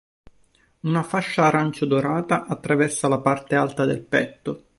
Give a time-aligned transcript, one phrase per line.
[0.79, 4.63] Una fascia arancio dorato attraversa la parte alta del petto.